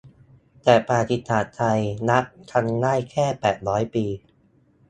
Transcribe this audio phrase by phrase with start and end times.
[0.63, 4.05] แต่ประวัติศาสตร์ไทย นับกันได้แค่แปดร้อยปี